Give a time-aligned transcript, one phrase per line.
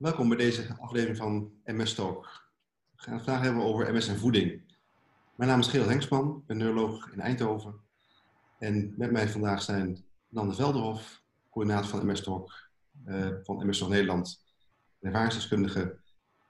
[0.00, 2.24] Welkom bij deze aflevering van MS Talk.
[2.96, 4.62] We gaan het vandaag hebben over MS en voeding.
[5.36, 7.74] Mijn naam is Gerald Hengsman, ben neuroloog in Eindhoven.
[8.58, 12.52] En met mij vandaag zijn Nande Velderhof, coördinator van MS Talk
[13.06, 14.44] uh, van MS Talk Nederland,
[15.00, 15.98] ervaringsdeskundige.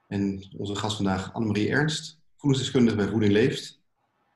[0.07, 3.81] En onze gast vandaag Annemarie Ernst, voedingsdeskundige bij Voeding Leeft.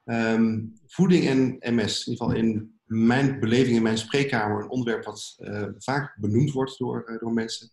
[0.06, 5.06] Um, voeding en MS, in ieder geval in mijn beleving, in mijn spreekkamer, een onderwerp
[5.06, 7.70] wat uh, vaak benoemd wordt door, uh, door mensen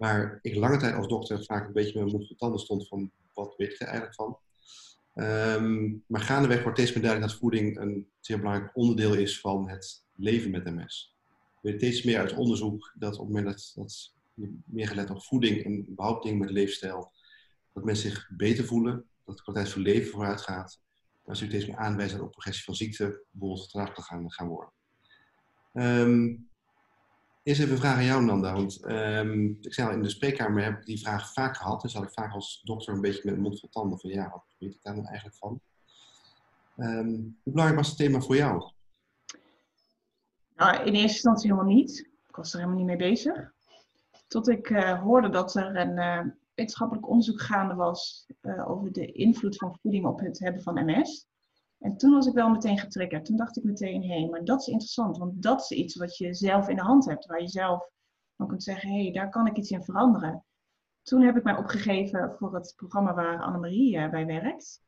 [0.00, 3.10] waar ik lange tijd als dokter vaak een beetje met mijn vol tanden stond van
[3.34, 4.38] wat weet ik er eigenlijk van.
[5.14, 9.68] Um, maar gaandeweg wordt steeds meer duidelijk dat voeding een zeer belangrijk onderdeel is van
[9.68, 11.16] het leven met MS.
[11.34, 14.14] We weten steeds meer uit onderzoek dat op het moment dat, dat
[14.64, 17.12] meer gelet op voeding en überhaupt dingen met leefstijl,
[17.72, 20.80] dat mensen zich beter voelen, dat de kwaliteit van leven vooruit gaat.
[21.24, 24.72] Dat ze steeds meer aanwijzen ook progressie van ziekte bijvoorbeeld vertraagd gaan, gaan worden.
[25.72, 26.49] Um,
[27.42, 28.52] Eerst even een vraag aan jou, Nanda.
[28.52, 31.80] Want um, ik zei al, in de spreekkamer heb ik die vraag vaak gehad.
[31.80, 34.44] Dus had ik vaak als dokter een beetje met mond vol tanden van ja, wat
[34.58, 35.60] weet ik daar nou eigenlijk van?
[36.76, 38.72] Um, hoe belangrijk was het thema voor jou?
[40.54, 42.08] Nou, in eerste instantie helemaal niet.
[42.28, 43.52] Ik was er helemaal niet mee bezig.
[44.26, 49.12] Tot ik uh, hoorde dat er een uh, wetenschappelijk onderzoek gaande was uh, over de
[49.12, 51.29] invloed van voeding op het hebben van MS.
[51.80, 53.24] En toen was ik wel meteen getriggerd.
[53.24, 55.18] Toen dacht ik meteen, hé, hey, maar dat is interessant.
[55.18, 57.26] Want dat is iets wat je zelf in de hand hebt.
[57.26, 57.90] Waar je zelf
[58.36, 60.44] dan kunt zeggen, hé, hey, daar kan ik iets in veranderen.
[61.02, 64.82] Toen heb ik mij opgegeven voor het programma waar Annemarie uh, bij werkt.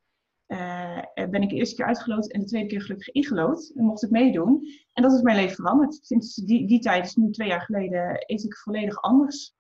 [0.47, 3.73] Uh, ben ik de eerste keer uitgeloot en de tweede keer gelukkig ingelood.
[3.75, 4.67] En mocht ik meedoen.
[4.93, 5.99] En dat is mijn leven veranderd.
[6.03, 9.55] Sinds die, die tijd, dus nu twee jaar geleden, eet ik volledig anders.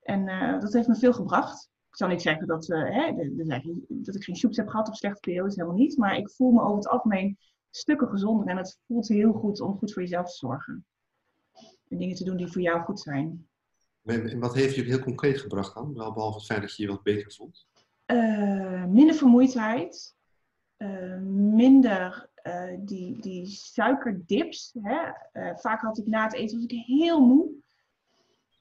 [0.00, 3.12] En uh, dat heeft me veel gebracht ik zal niet zeggen dat, uh, hè,
[3.88, 5.96] dat ik geen soeps heb gehad of slechte periodes, helemaal niet.
[5.96, 7.38] Maar ik voel me over het algemeen
[7.70, 8.46] stukken gezonder.
[8.46, 10.86] En het voelt heel goed om goed voor jezelf te zorgen.
[11.88, 13.48] En dingen te doen die voor jou goed zijn.
[14.04, 15.94] En wat heeft jullie heel concreet gebracht dan?
[15.94, 17.66] Wel behalve het feit dat je je wat beter voelt?
[18.06, 20.16] Uh, minder vermoeidheid.
[20.78, 22.30] Uh, minder
[22.78, 24.74] die, die suikerdips.
[24.82, 24.98] Hè?
[25.54, 27.64] vaak had ik na het eten was ik heel moe.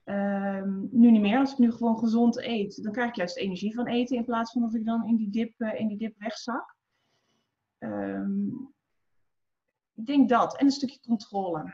[0.06, 1.40] Um, nu niet meer.
[1.40, 4.52] Als ik nu gewoon gezond eet, dan krijg ik juist energie van eten in plaats
[4.52, 6.76] van dat ik dan in die dip, uh, in die dip wegzak.
[7.80, 8.74] Um,
[9.96, 10.58] ik denk dat.
[10.58, 11.74] En een stukje controle.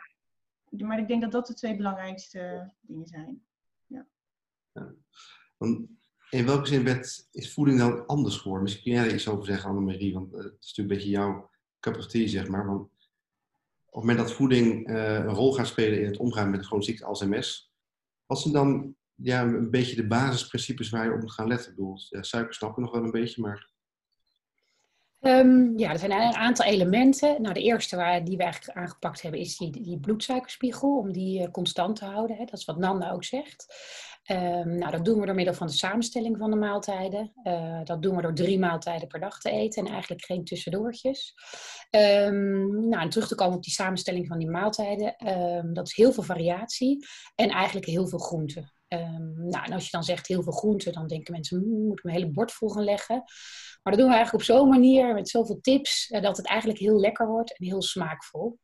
[0.70, 3.44] Maar ik denk dat dat de twee belangrijkste dingen zijn.
[3.86, 4.08] Ja.
[4.72, 4.94] ja.
[6.30, 8.64] In welke zin bent, is voeding dan anders geworden?
[8.64, 11.50] Misschien kun jij er iets over zeggen, Annemarie, want het is natuurlijk een beetje jouw
[11.80, 12.66] tea, zeg maar.
[12.66, 12.90] Want op
[13.86, 16.92] het moment dat voeding uh, een rol gaat spelen in het omgaan met een chronische
[16.92, 17.71] ziekte als MS,
[18.32, 21.70] wat zijn dan ja, een beetje de basisprincipes waar je op moet gaan letten?
[21.70, 22.22] Ik bedoel, ja,
[22.82, 23.71] nog wel een beetje, maar...
[25.22, 27.42] Um, ja, er zijn een aantal elementen.
[27.42, 31.42] Nou, de eerste waar, die we eigenlijk aangepakt hebben is die, die bloedsuikerspiegel, om die
[31.42, 32.38] uh, constant te houden.
[32.38, 32.46] Hè.
[32.46, 33.66] Dat is wat Nanda ook zegt.
[34.32, 37.32] Um, nou, dat doen we door middel van de samenstelling van de maaltijden.
[37.44, 41.34] Uh, dat doen we door drie maaltijden per dag te eten en eigenlijk geen tussendoortjes.
[41.92, 45.16] Um, nou, en terug te komen op die samenstelling van die maaltijden.
[45.74, 47.06] dat is heel veel variatie
[47.36, 48.72] en eigenlijk heel veel groenten.
[49.36, 52.06] Nou, en als je dan zegt heel veel groenten, dan denken mensen, hm, moet ik
[52.06, 53.16] een hele bord vol gaan leggen.
[53.84, 56.80] Maar dat doen we eigenlijk op zo'n manier, met zoveel tips, uh, dat het eigenlijk
[56.80, 58.58] heel lekker wordt en heel smaakvol.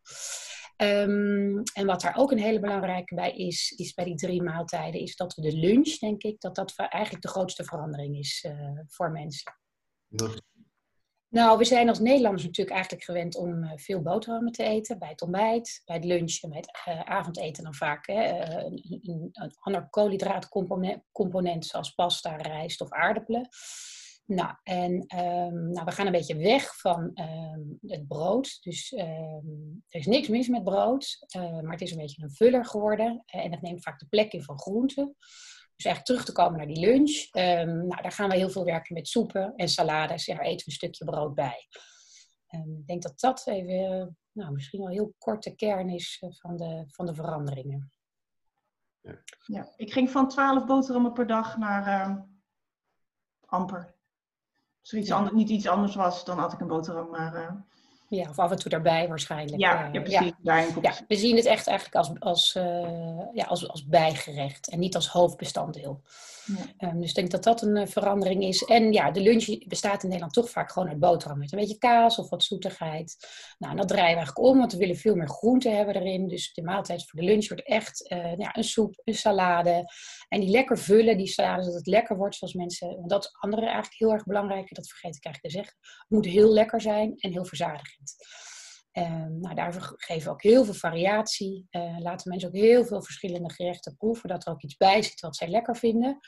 [0.77, 5.01] Um, en wat daar ook een hele belangrijke bij is, is bij die drie maaltijden,
[5.01, 8.79] is dat we de lunch, denk ik, dat dat eigenlijk de grootste verandering is uh,
[8.87, 9.53] voor mensen.
[11.29, 14.99] Nou, we zijn als Nederlanders natuurlijk eigenlijk gewend om uh, veel boterhammen te eten.
[14.99, 18.99] Bij het ontbijt, bij het lunch en bij het uh, avondeten dan vaak hè, een,
[19.01, 23.49] een, een, ander koolhydraatcomponent zoals pasta, rijst of aardappelen.
[24.25, 28.57] Nou, en um, nou, we gaan een beetje weg van um, het brood.
[28.61, 32.66] Dus um, er is niks mis met brood, maar het is een beetje een vuller
[32.66, 33.23] geworden.
[33.25, 35.16] En dat neemt vaak de plek in van groenten.
[35.77, 37.27] Dus eigenlijk terug te komen naar die lunch.
[37.33, 40.25] nou, daar gaan we heel veel werken met soepen en salades.
[40.25, 41.67] Daar eten we een stukje brood bij.
[42.47, 46.57] ik denk dat dat even, nou, misschien wel een heel korte kern is uh, van,
[46.57, 47.91] de, van de veranderingen.
[49.02, 49.22] Ja.
[49.46, 52.25] ja, ik ging van 12 boterhammen per dag naar
[53.46, 53.97] amper
[54.87, 55.17] als er iets ja.
[55.17, 57.09] anders, niet iets anders was, dan had ik een boterham.
[57.09, 57.52] Maar, uh...
[58.09, 59.61] Ja, of af en toe daarbij waarschijnlijk.
[59.61, 60.31] Ja, ja precies.
[60.43, 60.65] Ja.
[60.81, 60.93] ja.
[61.07, 65.07] we zien het echt eigenlijk als, als, uh, ja, als, als bijgerecht en niet als
[65.07, 66.01] hoofdbestanddeel.
[66.45, 66.89] Ja.
[66.89, 68.63] Um, dus ik denk dat dat een uh, verandering is.
[68.63, 71.77] En ja, de lunch bestaat in Nederland toch vaak gewoon uit boterham met een beetje
[71.77, 73.17] kaas of wat zoetigheid.
[73.57, 76.27] Nou, en dat draaien we eigenlijk om, want we willen veel meer groente hebben erin.
[76.27, 79.83] Dus de maaltijd voor de lunch wordt echt uh, ja, een soep, een salade.
[80.27, 82.95] En die lekker vullen, die salade, dat het lekker wordt zoals mensen...
[82.95, 85.77] Want dat is andere eigenlijk heel erg belangrijk, dat vergeet ik eigenlijk te zeggen.
[85.81, 87.97] Het moet heel lekker zijn en heel verzadigend.
[88.91, 91.67] Um, nou, daarvoor geven we ook heel veel variatie.
[91.72, 95.20] Uh, laten mensen ook heel veel verschillende gerechten proeven, dat er ook iets bij zit
[95.20, 96.20] wat zij lekker vinden.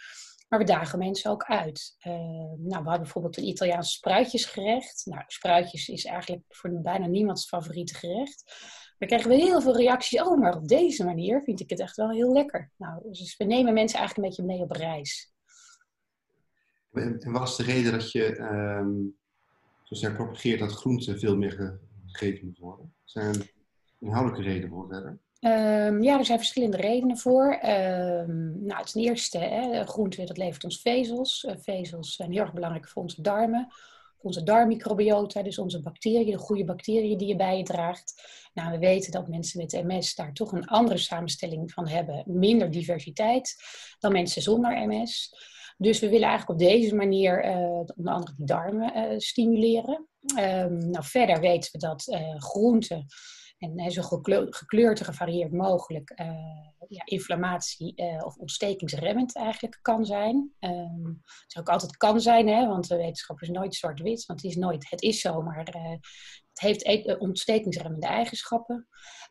[0.48, 1.96] Maar we dagen mensen ook uit.
[2.08, 5.02] Uh, nou, we hadden bijvoorbeeld een Italiaans spruitjesgerecht.
[5.06, 8.44] Nou, spruitjes is eigenlijk voor bijna niemands favoriete gerecht.
[8.98, 10.22] Dan krijgen we heel veel reacties.
[10.22, 12.72] Oh, maar op deze manier vind ik het echt wel heel lekker.
[12.78, 15.34] Nou, dus we nemen mensen eigenlijk een beetje mee op reis.
[16.92, 19.19] En wat is de reden dat je um,
[19.90, 22.94] zo sterk propageert dat groenten veel meer gegeten moet worden?
[23.04, 23.54] Zijn er
[24.00, 25.20] inhoudelijke redenen voor verder?
[25.42, 27.60] Um, ja, er zijn verschillende redenen voor.
[27.64, 31.44] Um, nou, ten eerste, hè, groente dat levert ons vezels.
[31.44, 33.68] Uh, vezels zijn heel erg belangrijk voor onze darmen
[34.22, 38.24] onze darmmicrobiota, dus onze bacteriën, de goede bacteriën die je bij je draagt.
[38.54, 42.72] Nou, we weten dat mensen met MS daar toch een andere samenstelling van hebben, minder
[42.72, 43.56] diversiteit
[44.00, 45.34] dan mensen zonder MS.
[45.82, 47.56] Dus we willen eigenlijk op deze manier uh,
[47.96, 50.08] onder andere die darmen uh, stimuleren.
[50.38, 53.06] Um, nou, verder weten we dat uh, groenten
[53.60, 54.02] en zo
[54.50, 56.28] gekleurd en gevarieerd mogelijk uh,
[56.88, 60.54] ja, inflammatie uh, of ontstekingsremmend eigenlijk kan zijn.
[60.60, 64.42] Um, het is ook altijd kan zijn, hè, want de wetenschap is nooit zwart-wit, want
[64.42, 68.88] het is nooit, het is zo, maar het heeft e-, ontstekingsremmende eigenschappen.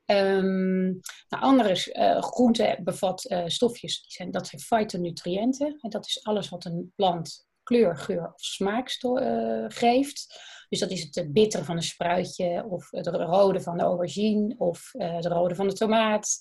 [0.06, 1.74] Um, nou, andere
[2.20, 5.78] groenten bevat stofjes, die zijn, dat zijn fytonutriënten.
[5.80, 8.90] En dat is alles wat een plant kleur, geur of smaak
[9.68, 10.26] geeft.
[10.68, 14.94] Dus dat is het bittere van een spruitje, of het rode van de aubergine, of
[14.94, 16.40] uh, het rode van de tomaat.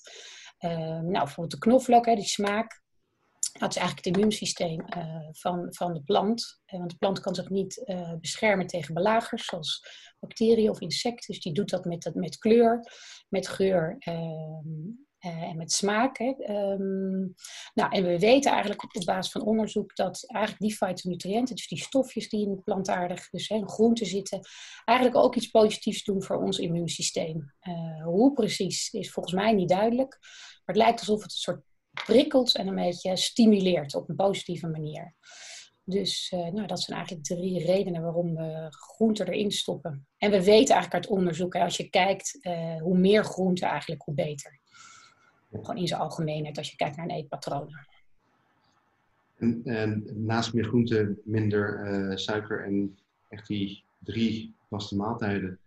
[0.60, 2.82] Uh, nou, bijvoorbeeld de knoflook, hè, die smaak.
[3.58, 4.84] Dat is eigenlijk het immuunsysteem
[5.30, 6.60] van, van de plant.
[6.66, 7.82] want de plant kan zich niet
[8.20, 9.86] beschermen tegen belagers, zoals
[10.18, 11.34] bacteriën of insecten.
[11.34, 12.80] Dus die doet dat met, met kleur,
[13.28, 14.90] met geur ehm,
[15.30, 16.18] en met smaak.
[16.18, 16.34] Hè.
[16.72, 17.34] Um,
[17.74, 21.82] nou, en we weten eigenlijk op, basis van onderzoek dat eigenlijk die fytonutriënten, dus die
[21.82, 24.40] stofjes die in plantaardig, dus in groenten zitten,
[24.84, 27.54] eigenlijk ook iets positiefs doen voor ons immuunsysteem.
[27.68, 31.62] Uh, hoe precies is volgens mij niet duidelijk, maar het lijkt alsof het een soort
[32.04, 35.14] prikkelt en een beetje stimuleert op een positieve manier.
[35.84, 40.06] Dus uh, nou, dat zijn eigenlijk drie redenen waarom we groenten erin stoppen.
[40.16, 42.38] En we weten eigenlijk uit onderzoek, als je kijkt,
[42.82, 44.60] hoe meer groente eigenlijk, hoe beter.
[45.52, 47.68] Gewoon in zijn algemeenheid als je kijkt naar een eetpatroon.
[49.38, 52.98] En, en naast meer groente, minder uh, suiker en
[53.28, 55.58] echt die drie vaste maaltijden.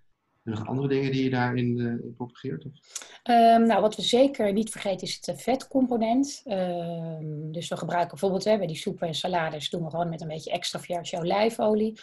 [0.43, 2.63] En nog andere dingen die je daarin uh, propageert?
[2.63, 6.43] Um, nou, wat we zeker niet vergeten is het vetcomponent.
[6.45, 10.21] Um, dus we gebruiken bijvoorbeeld hè, bij die soepen en salades doen we gewoon met
[10.21, 11.99] een beetje extra vierge olijfolie.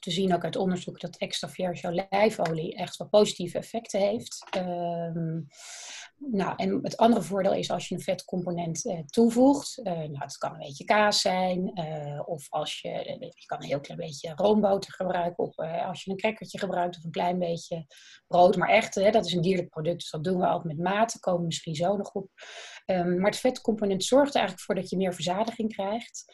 [0.00, 4.46] We zien ook uit onderzoek dat extra vierge olijfolie echt wel positieve effecten heeft.
[4.56, 5.46] Um,
[6.20, 9.78] nou, en het andere voordeel is als je een vetcomponent uh, toevoegt.
[9.78, 11.70] Uh, nou, het kan een beetje kaas zijn.
[11.74, 12.88] Uh, of als je,
[13.34, 15.44] je kan een heel klein beetje roomboter gebruiken.
[15.44, 17.86] Of als je een crackertje gebruikt of een klein beetje
[18.26, 18.56] brood.
[18.56, 20.00] Maar echt, dat is een dierlijk product.
[20.00, 21.20] Dus dat doen we altijd met mate.
[21.20, 22.28] Komen misschien zo nog op.
[22.86, 26.24] Um, maar het vetcomponent zorgt er eigenlijk voor dat je meer verzadiging krijgt.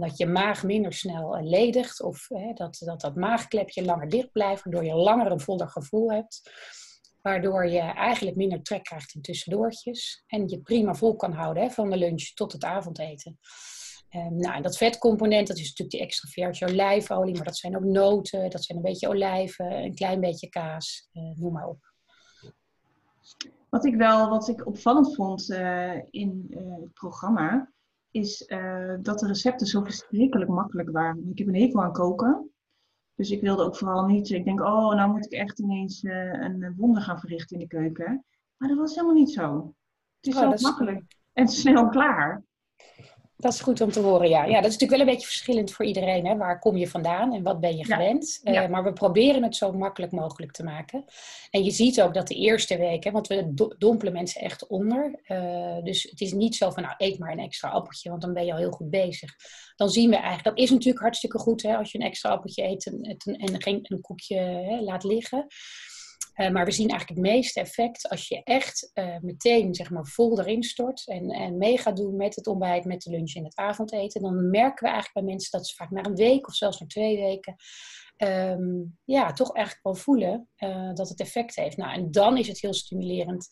[0.00, 2.02] dat je maag minder snel ledigt.
[2.02, 4.64] Of dat, dat dat maagklepje langer dicht blijft.
[4.64, 6.42] Waardoor je langer een voller gevoel hebt.
[7.24, 10.24] Waardoor je eigenlijk minder trek krijgt in tussendoortjes.
[10.26, 13.38] En je prima vol kan houden hè, van de lunch tot het avondeten.
[14.10, 17.34] Um, nou, en dat vetcomponent, dat is natuurlijk die extra virgin olijfolie.
[17.34, 21.22] Maar dat zijn ook noten, dat zijn een beetje olijven, een klein beetje kaas, uh,
[21.34, 21.92] noem maar op.
[23.68, 27.72] Wat ik wel, wat ik opvallend vond uh, in uh, het programma,
[28.10, 28.46] is
[29.00, 31.30] dat de recepten zo verschrikkelijk makkelijk waren.
[31.30, 32.53] Ik heb een hekel aan koken.
[33.14, 36.32] Dus ik wilde ook vooral niet, ik denk, oh, nou moet ik echt ineens uh,
[36.32, 38.24] een wonder gaan verrichten in de keuken.
[38.56, 39.74] Maar dat was helemaal niet zo.
[40.20, 42.42] Het is oh, zo makkelijk en snel klaar.
[43.44, 44.44] Dat is goed om te horen, ja.
[44.44, 46.26] Ja, dat is natuurlijk wel een beetje verschillend voor iedereen.
[46.26, 46.36] Hè?
[46.36, 48.40] Waar kom je vandaan en wat ben je gewend?
[48.44, 51.04] Uh, maar we proberen het zo makkelijk mogelijk te maken.
[51.50, 55.20] En je ziet ook dat de eerste weken, want we dompelen mensen echt onder.
[55.28, 58.32] Uh, dus het is niet zo van, nou, eet maar een extra appeltje, want dan
[58.32, 59.34] ben je al heel goed bezig.
[59.76, 62.64] Dan zien we eigenlijk, dat is natuurlijk hartstikke goed hè, als je een extra appeltje
[62.64, 65.46] eet en, en geen een koekje hè, laat liggen.
[66.36, 70.06] Uh, maar we zien eigenlijk het meeste effect als je echt uh, meteen zeg maar,
[70.06, 73.44] vol erin stort en, en mee gaat doen met het ontbijt, met de lunch en
[73.44, 74.22] het avondeten.
[74.22, 76.86] Dan merken we eigenlijk bij mensen dat ze vaak na een week of zelfs na
[76.86, 77.54] twee weken
[78.16, 81.76] um, ja, toch eigenlijk wel voelen uh, dat het effect heeft.
[81.76, 83.48] Nou, en dan is het heel stimulerend.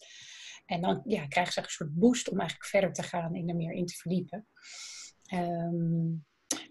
[0.67, 3.57] En dan ja, krijgen ze een soort boost om eigenlijk verder te gaan en er
[3.57, 4.47] meer in te verdiepen.
[5.35, 6.25] Um,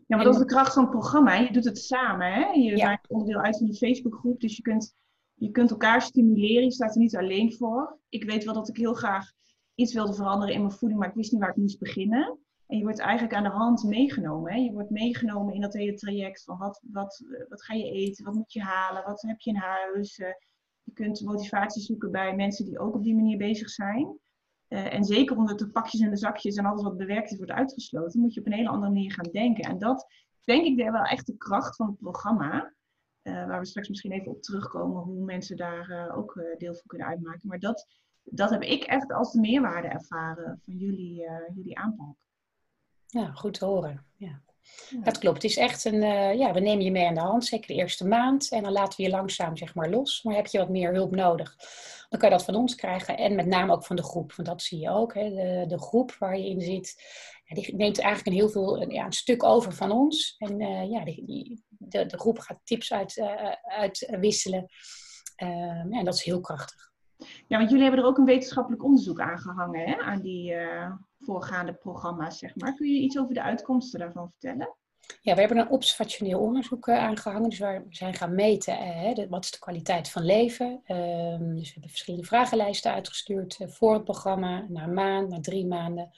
[0.07, 1.35] ja, maar dat is de kracht van het programma.
[1.35, 2.33] Je doet het samen.
[2.33, 2.45] Hè?
[2.45, 2.85] Je ja.
[2.85, 4.39] maakt onderdeel uit van een Facebookgroep.
[4.39, 4.95] Dus je kunt
[5.41, 7.97] je kunt elkaar stimuleren, je staat er niet alleen voor.
[8.09, 9.31] Ik weet wel dat ik heel graag
[9.75, 12.39] iets wilde veranderen in mijn voeding, maar ik wist niet waar ik moest beginnen.
[12.67, 14.51] En je wordt eigenlijk aan de hand meegenomen.
[14.51, 14.57] Hè?
[14.57, 18.33] Je wordt meegenomen in dat hele traject van wat, wat, wat ga je eten, wat
[18.33, 20.17] moet je halen, wat heb je in huis.
[20.17, 20.27] Eh,
[20.83, 24.19] Je kunt motivatie zoeken bij mensen die ook op die manier bezig zijn.
[24.69, 27.51] Uh, en zeker omdat de pakjes en de zakjes en alles wat bewerkt is wordt
[27.51, 29.63] uitgesloten, moet je op een hele andere manier gaan denken.
[29.63, 30.05] En dat
[30.43, 32.73] denk ik wel echt de kracht van het programma.
[33.23, 36.85] Uh, waar we straks misschien even op terugkomen, hoe mensen daar uh, ook deel van
[36.85, 37.47] kunnen uitmaken.
[37.47, 37.87] Maar dat,
[38.23, 42.15] dat heb ik echt als de meerwaarde ervaren van jullie, jullie aanpak.
[43.07, 44.05] Ja, goed te horen.
[44.15, 44.41] Ja.
[45.03, 45.41] Dat klopt.
[45.41, 46.01] Het is echt een,
[46.37, 48.51] ja, we nemen je mee aan de hand, zeker de eerste maand.
[48.51, 50.23] En dan laten we je langzaam zeg maar los.
[50.23, 51.55] Maar heb je wat meer hulp nodig,
[52.09, 53.17] dan kan je dat van ons krijgen.
[53.17, 55.13] En met name ook van de groep, want dat zie je ook.
[55.13, 55.29] Hè.
[55.29, 56.95] De, de groep waar je in zit,
[57.45, 60.35] ja, die neemt eigenlijk een heel veel, een, ja, een stuk over van ons.
[60.37, 60.59] En
[60.89, 64.65] ja, die, die, de, de groep gaat tips uit, uh, uitwisselen.
[65.35, 66.89] Ehm, en dat is heel krachtig.
[67.47, 69.97] Ja, want jullie hebben er ook een wetenschappelijk onderzoek aan gehangen, hè?
[69.97, 70.55] aan die
[71.19, 72.75] voorgaande programma's, zeg maar.
[72.75, 74.75] Kun je iets over de uitkomsten daarvan vertellen?
[75.21, 77.49] Ja, we hebben een observationeel onderzoek uh, aangehangen.
[77.49, 80.81] Dus waar we zijn gaan meten uh, de, wat is de kwaliteit van leven.
[80.87, 80.97] Uh,
[81.37, 85.65] dus we hebben verschillende vragenlijsten uitgestuurd eh, voor het programma, na een maand, na drie
[85.67, 86.09] maanden.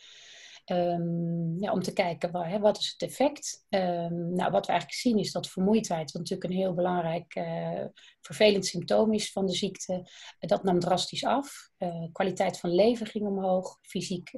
[0.66, 3.66] Um, ja, om te kijken wat, hè, wat is het effect.
[3.70, 7.86] Um, nou, wat we eigenlijk zien is dat vermoeidheid, wat natuurlijk een heel belangrijk uh,
[8.22, 11.70] vervelend symptoom is van de ziekte, uh, dat nam drastisch af.
[11.78, 14.32] Uh, kwaliteit van leven ging omhoog, fysiek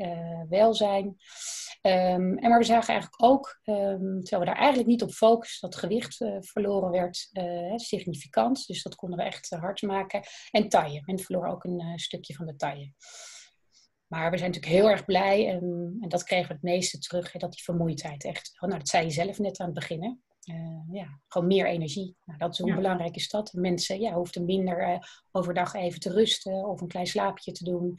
[0.50, 1.05] welzijn.
[1.05, 5.79] Um, en maar we zagen eigenlijk ook, terwijl we daar eigenlijk niet op focussen, dat
[5.79, 7.29] gewicht verloren werd
[7.75, 8.67] significant.
[8.67, 10.24] Dus dat konden we echt hard maken.
[10.51, 11.01] En taille.
[11.05, 12.94] Men verloor ook een stukje van de taille.
[14.15, 17.31] Maar we zijn natuurlijk heel erg blij en, en dat kregen we het meeste terug,
[17.31, 20.55] dat die vermoeidheid echt, oh, nou dat zei je zelf net aan het begin, uh,
[20.91, 22.15] ja, gewoon meer energie.
[22.25, 22.75] Nou, dat is, hoe ja.
[22.75, 23.53] belangrijk is dat?
[23.53, 24.98] Mensen ja, hoefden minder uh,
[25.31, 27.98] overdag even te rusten of een klein slaapje te doen.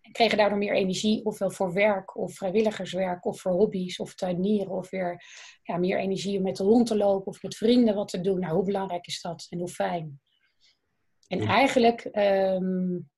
[0.00, 4.72] En kregen daardoor meer energie, ofwel voor werk of vrijwilligerswerk of voor hobby's of tuinieren.
[4.72, 5.24] Of weer
[5.62, 8.40] ja, meer energie om met de hond te lopen of met vrienden wat te doen.
[8.40, 10.20] Nou, hoe belangrijk is dat en hoe fijn?
[11.28, 11.46] En ja.
[11.46, 13.10] eigenlijk um,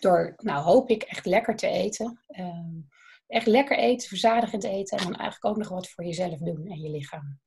[0.00, 2.20] door, nou hoop ik, echt lekker te eten.
[2.38, 2.88] Um,
[3.26, 4.98] echt lekker eten, verzadigend eten.
[4.98, 7.40] En dan eigenlijk ook nog wat voor jezelf doen en je lichaam.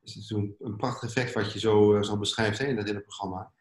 [0.00, 3.00] Het is een, een prachtig effect wat je zo, zo beschrijft hè, in dat hele
[3.00, 3.52] programma.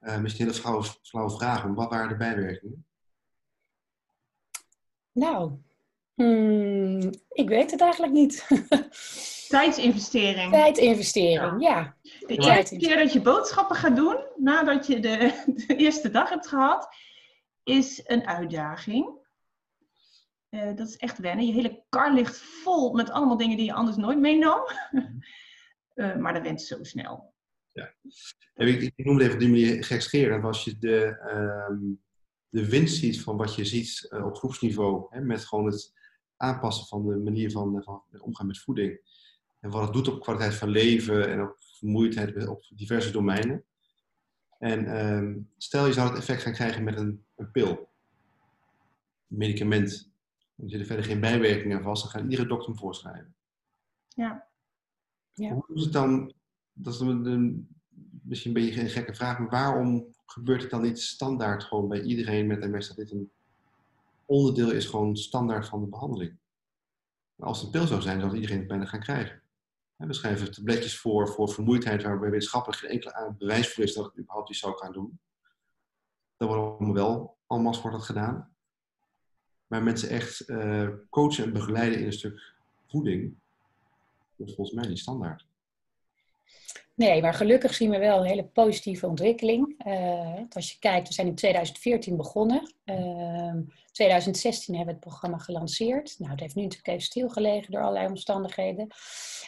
[0.00, 2.86] Uh, misschien een flauwe, flauwe vraag, maar wat waren de bijwerkingen?
[5.12, 5.52] Nou,
[6.14, 8.46] hmm, ik weet het eigenlijk niet.
[9.48, 10.52] Tijdsinvestering.
[10.52, 11.96] Tijdinvestering, ja.
[12.02, 12.26] ja.
[12.26, 16.48] De eerste keer dat je boodschappen gaat doen, nadat je de, de eerste dag hebt
[16.48, 16.88] gehad,
[17.64, 19.22] is een uitdaging.
[20.50, 21.46] Uh, dat is echt wennen.
[21.46, 24.60] Je hele kar ligt vol met allemaal dingen die je anders nooit meenam.
[25.94, 27.34] uh, maar dat went zo snel.
[27.72, 27.94] Ja.
[28.54, 30.44] Ik, ik noemde even op die manier gekscherend.
[30.44, 31.18] Als je de,
[31.70, 32.02] um,
[32.48, 35.92] de winst ziet van wat je ziet uh, op groepsniveau, hè, met gewoon het
[36.36, 39.00] aanpassen van de manier van, van omgaan met voeding.
[39.60, 43.64] En wat het doet op kwaliteit van leven en op vermoeidheid op diverse domeinen.
[44.64, 47.68] En um, stel je zou het effect gaan krijgen met een, een pil,
[49.28, 50.10] een medicament.
[50.56, 53.34] Er zitten verder geen bijwerkingen vast, dan gaat iedere dokter hem voorschrijven.
[54.08, 54.46] Ja.
[55.32, 55.52] ja.
[55.52, 56.32] Hoe is het dan,
[56.72, 57.68] dat is een, een,
[58.22, 62.02] misschien een beetje een gekke vraag, maar waarom gebeurt het dan niet standaard gewoon bij
[62.02, 63.30] iedereen met MS dat dit een
[64.26, 66.36] onderdeel is gewoon standaard van de behandeling?
[67.36, 69.42] Maar als het een pil zou zijn, zou iedereen het bijna gaan krijgen.
[69.96, 74.18] We schrijven tabletjes voor, voor vermoeidheid, waarbij wetenschappelijk geen enkele bewijs voor is dat het
[74.18, 75.20] überhaupt iets zou gaan doen.
[76.36, 78.54] Dat wordt wel, allemaal wordt gedaan.
[79.66, 82.54] Maar mensen echt uh, coachen en begeleiden in een stuk
[82.86, 83.34] voeding,
[84.36, 85.46] dat is volgens mij niet standaard.
[86.94, 89.84] Nee, maar gelukkig zien we wel een hele positieve ontwikkeling.
[89.86, 92.74] Uh, als je kijkt, we zijn in 2014 begonnen.
[92.84, 93.54] Uh,
[93.92, 96.14] 2016 hebben we het programma gelanceerd.
[96.18, 98.88] Nou, het heeft nu natuurlijk even stilgelegen door allerlei omstandigheden.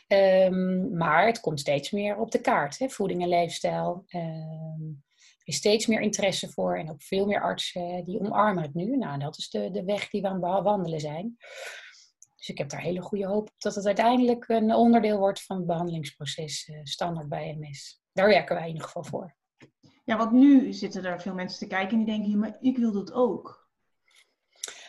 [0.09, 2.79] Um, maar het komt steeds meer op de kaart.
[2.79, 2.89] Hè?
[2.89, 4.05] Voeding en leefstijl.
[4.09, 8.75] Um, er is steeds meer interesse voor en ook veel meer artsen die omarmen het
[8.75, 8.97] nu.
[8.97, 11.37] Nou, dat is de, de weg die we aan het wandelen zijn.
[12.47, 15.57] Dus ik heb daar hele goede hoop op dat het uiteindelijk een onderdeel wordt van
[15.57, 18.01] het behandelingsproces uh, standaard bij MS.
[18.13, 19.37] Daar werken wij in ieder geval voor.
[20.05, 22.93] Ja, want nu zitten er veel mensen te kijken en die denken, maar ik wil
[22.93, 23.69] dat ook.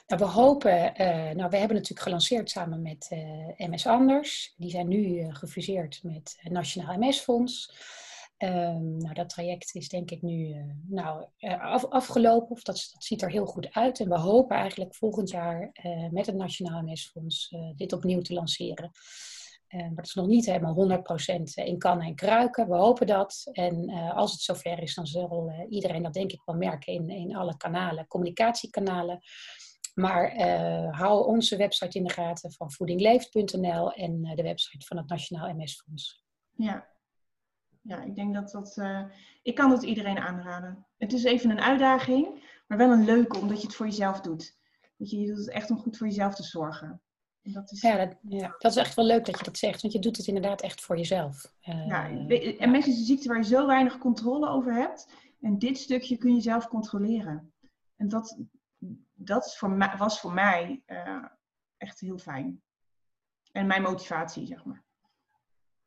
[0.07, 4.53] Nou, we hopen, uh, nou we hebben natuurlijk gelanceerd samen met uh, MS Anders.
[4.57, 7.75] Die zijn nu uh, gefuseerd met het Nationaal MS-fonds.
[8.37, 12.49] Um, nou, dat traject is denk ik nu uh, nou, uh, af, afgelopen.
[12.49, 13.99] Of dat, ziet er heel goed uit.
[13.99, 18.91] En we hopen eigenlijk volgend jaar uh, met het Nationaal MS-fonds dit opnieuw te lanceren.
[19.69, 22.67] maar het is nog niet helemaal 100% in kan en kruiken.
[22.69, 23.49] We hopen dat.
[23.51, 27.35] En als het zover is, dan zal iedereen dat denk ik wel merken in, in
[27.35, 29.19] alle kanalen, communicatiekanalen.
[29.93, 30.41] Maar
[30.95, 36.23] hou onze website in de gaten van voedingleeft.nl en de website van het Nationaal MS-fonds.
[36.51, 36.96] Ja,
[37.87, 38.77] Ja, ik denk dat dat.
[38.77, 39.03] eh,
[39.43, 40.85] ik kan dat iedereen aanraden.
[40.97, 44.57] Het is even een uitdaging, maar wel een leuke, omdat je het voor jezelf doet.
[44.97, 47.01] Weet je, je doet het echt om goed voor jezelf te zorgen.
[47.41, 49.81] En dat is, Ja, dat, ja, dat is echt wel leuk dat je dat zegt,
[49.81, 51.53] want je doet het inderdaad echt voor jezelf.
[51.61, 55.07] Eh, ja, we- MS is een ziekte waar je zo weinig controle over hebt.
[55.41, 57.53] En dit stukje kun je zelf controleren.
[57.95, 58.37] En dat,
[59.13, 61.23] dat is voor mij, was voor mij eh,
[61.77, 62.61] echt heel fijn.
[63.51, 64.83] En mijn motivatie, zeg maar.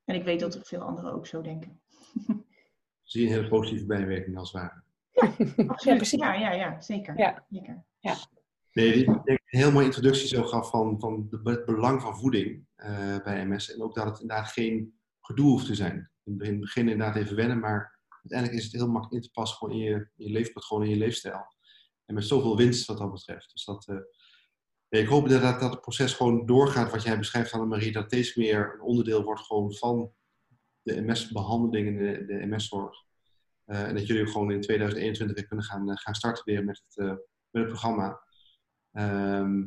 [0.04, 1.80] En ik weet dat er veel anderen ook zo denken.
[3.02, 4.82] Zie je een hele positieve bijwerking als het ware.
[5.68, 5.96] Absoluut.
[5.96, 6.20] precies.
[6.20, 7.18] Ja, ja, ja, zeker.
[7.18, 7.46] Ja.
[7.50, 7.84] zeker.
[8.72, 12.02] Nee, die, ik denk een heel mooie introductie zo gaf van, van de- het belang
[12.02, 13.74] van voeding eh, bij MS.
[13.74, 16.10] En ook dat het inderdaad geen gedoe hoeft te zijn.
[16.24, 19.58] In het begin, inderdaad even wennen, maar uiteindelijk is het heel makkelijk in te passen
[19.58, 21.54] gewoon in je, in je leefpatroon, in je leefstijl.
[22.06, 23.50] En met zoveel winst wat dat betreft.
[23.52, 27.52] Dus dat, eh, ik hoop dat, dat dat het proces gewoon doorgaat wat jij beschrijft,
[27.52, 27.92] Annemarie.
[27.92, 30.12] Dat steeds meer een onderdeel wordt gewoon van
[30.82, 33.08] de MS-behandeling en de, de MS-zorg.
[33.70, 36.82] Eh, en dat jullie gewoon in 2021 weer kunnen gaan, eh, gaan starten weer met
[36.86, 37.14] het, eh,
[37.66, 38.22] programma.
[38.92, 39.66] Ehm,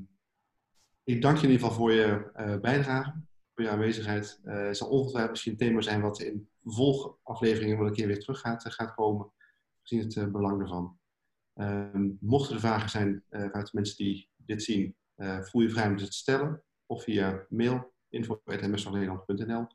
[1.04, 3.14] ik dank je in ieder geval voor je bijdrage,
[3.54, 4.40] voor je aanwezigheid.
[4.44, 8.40] Het zal ongetwijfeld misschien een thema zijn wat in volgafleveringen wel een keer weer terug
[8.40, 9.32] gaat, komen,
[9.82, 11.00] gezien het belang ervan.
[11.54, 14.96] Ehm, mochten er vragen zijn vanuit mensen die dit zien,
[15.42, 16.64] voel je vrij om ze te stellen.
[16.86, 19.68] Of via mail, info.msnederland.nl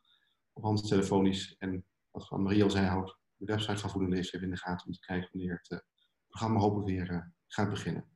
[0.59, 1.57] of anders telefonisch.
[1.59, 4.61] En wat van Marie al zei, houdt de website van Voeding Leefs even in de
[4.61, 5.79] gaten om te kijken wanneer het eh,
[6.29, 8.09] programma hopelijk weer eh, gaat beginnen.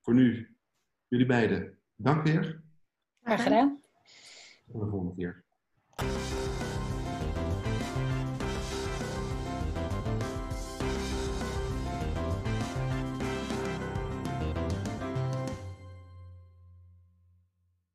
[0.00, 0.56] Voor nu,
[1.08, 2.62] jullie beiden, dank weer.
[3.22, 3.80] Graag gedaan.
[4.72, 5.44] Tot de volgende keer.